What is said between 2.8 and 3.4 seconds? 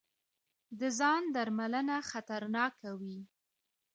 وي.